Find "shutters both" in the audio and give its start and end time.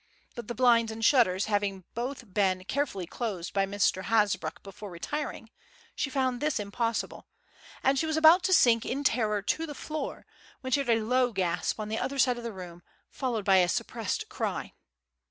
1.05-1.51